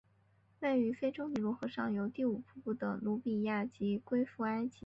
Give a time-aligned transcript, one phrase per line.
[0.61, 4.79] 位于非洲尼罗河上游第五瀑布的努比亚也归附埃及。